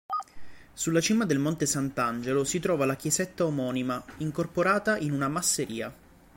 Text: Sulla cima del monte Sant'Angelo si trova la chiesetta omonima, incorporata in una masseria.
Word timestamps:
Sulla 0.73 0.99
cima 0.99 1.25
del 1.25 1.37
monte 1.37 1.67
Sant'Angelo 1.67 2.43
si 2.43 2.59
trova 2.59 2.85
la 2.87 2.95
chiesetta 2.95 3.45
omonima, 3.45 4.03
incorporata 4.17 4.97
in 4.97 5.11
una 5.11 5.27
masseria. 5.27 5.93